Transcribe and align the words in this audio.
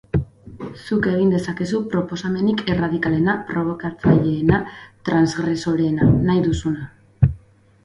Zuk 0.85 1.09
egin 1.09 1.33
dezakezu 1.33 1.81
proposamenik 1.91 2.63
erradikalena, 2.77 3.37
probokatzaileena, 3.51 4.61
transgresoreena, 5.11 6.11
nahi 6.27 6.45
duzuna... 6.51 7.33